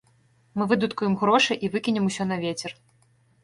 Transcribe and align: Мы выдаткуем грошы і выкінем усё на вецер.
Мы 0.59 0.65
выдаткуем 0.71 1.13
грошы 1.25 1.59
і 1.67 1.71
выкінем 1.77 2.03
усё 2.13 2.23
на 2.33 2.41
вецер. 2.45 2.71